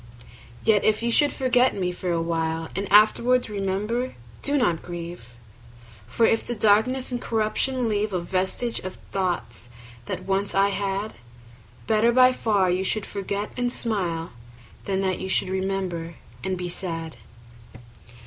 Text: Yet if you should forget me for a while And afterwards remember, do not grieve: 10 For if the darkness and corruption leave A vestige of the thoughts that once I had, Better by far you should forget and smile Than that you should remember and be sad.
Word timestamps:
Yet 0.63 0.83
if 0.83 1.03
you 1.03 1.11
should 1.11 1.31
forget 1.31 1.75
me 1.75 1.91
for 1.91 2.09
a 2.09 2.19
while 2.23 2.69
And 2.75 2.91
afterwards 2.91 3.51
remember, 3.51 4.15
do 4.41 4.57
not 4.57 4.81
grieve: 4.81 5.29
10 6.07 6.07
For 6.07 6.25
if 6.25 6.43
the 6.43 6.55
darkness 6.55 7.11
and 7.11 7.21
corruption 7.21 7.87
leave 7.87 8.11
A 8.11 8.19
vestige 8.19 8.79
of 8.79 8.93
the 8.95 8.99
thoughts 9.11 9.69
that 10.07 10.23
once 10.23 10.55
I 10.55 10.69
had, 10.69 11.13
Better 11.85 12.11
by 12.11 12.31
far 12.31 12.71
you 12.71 12.83
should 12.83 13.05
forget 13.05 13.51
and 13.55 13.71
smile 13.71 14.31
Than 14.85 15.01
that 15.01 15.19
you 15.19 15.29
should 15.29 15.49
remember 15.49 16.15
and 16.43 16.57
be 16.57 16.67
sad. 16.67 17.17